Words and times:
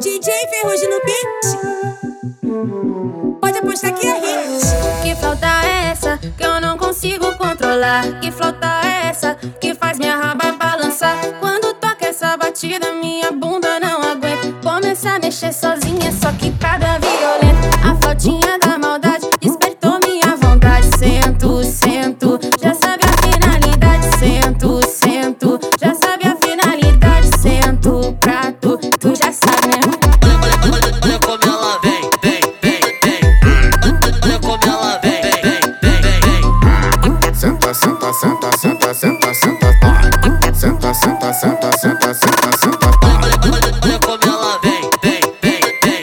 DJ 0.00 0.32
Ferrugem 0.50 0.88
no 0.90 1.00
beat. 1.04 1.40
Pode 3.40 3.58
apostar 3.58 3.92
que 3.92 4.06
é 4.06 4.14
hit. 4.20 4.64
Que 5.02 5.14
flauta 5.16 5.46
é 5.64 5.90
essa 5.90 6.18
que 6.18 6.44
eu 6.44 6.60
não 6.60 6.78
consigo 6.78 7.36
controlar? 7.36 8.20
Que 8.20 8.30
flauta 8.30 8.80
é 8.84 9.08
essa 9.08 9.34
que 9.60 9.74
faz 9.74 9.98
minha 9.98 10.16
raba 10.16 10.52
balançar? 10.52 11.16
Quando 11.40 11.74
toca 11.74 12.06
essa 12.06 12.36
batida, 12.36 12.92
minha 12.92 13.32
bunda 13.32 13.80
não 13.80 14.00
aguenta. 14.02 14.52
Começa 14.62 15.10
a 15.10 15.18
mexer 15.18 15.52
sozinha, 15.52 16.12
só 16.12 16.30
que 16.32 16.52
cada 16.58 16.97
senta, 38.98 39.32
senta, 39.32 39.72
tá. 39.80 40.00
Senta, 40.54 40.92
senta, 40.92 41.32
senta, 41.32 41.72
senta, 41.78 42.14
senta, 42.14 42.50
senta, 42.58 42.78
tá. 42.78 43.20
Olha 43.22 43.38
como 44.00 44.18
ela 44.24 44.58
vem, 44.64 44.90
vem, 45.04 45.20
vem, 45.40 45.60
vem. 45.84 46.00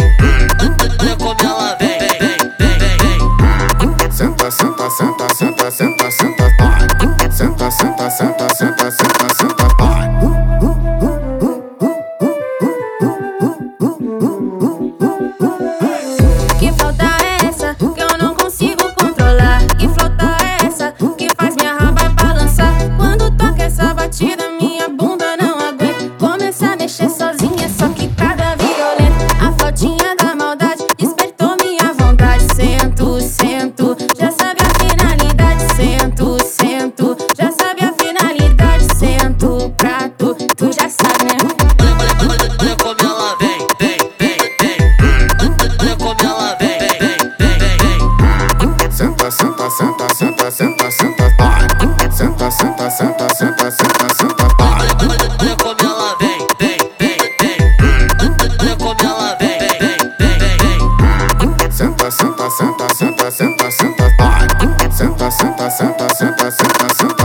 Olha 1.02 1.16
como 1.18 1.36
ela 1.42 1.76
vem, 1.78 2.00
vem, 2.00 2.38
vem, 2.58 2.80
vem, 2.80 3.98
vem. 4.00 4.12
Senta, 4.12 4.50
senta, 4.50 4.90
senta, 4.90 5.28
senta, 5.36 5.72
senta, 5.72 6.12
senta, 6.12 6.46
tá. 6.58 6.70
Senta, 7.32 7.70
senta, 7.72 8.10
senta, 8.10 8.56
senta. 8.56 8.75
senta, 49.78 50.08
senta, 50.16 50.52
senta, 50.52 50.92
senta, 50.92 51.30
vai. 51.38 51.68
Senta, 52.12 52.50
senta, 52.50 52.90
senta, 52.90 53.28
senta, 53.36 53.72
senta, 53.72 54.16
senta, 54.16 54.48
vai. 54.58 54.88
Olha 55.42 55.56
como 55.58 55.76
ela 55.82 56.16
vem, 56.22 56.48
vem, 56.60 56.78
vem, 56.98 57.18
vem. 57.42 57.58
Olha 58.62 58.76
como 58.78 58.96
ela 59.02 59.36
vem, 59.38 59.60
vem, 59.60 59.98
vem, 60.20 60.80
vem. 61.60 61.72
Senta, 61.72 62.10
senta, 62.10 62.50
senta, 62.50 62.88
senta, 62.96 63.32
senta, 63.32 63.72
senta, 63.72 64.04
vai. 64.18 64.48
Senta, 64.92 65.30
senta, 65.32 65.70
senta, 65.70 66.16
senta, 66.16 66.52
senta, 66.52 66.96
senta. 66.96 67.25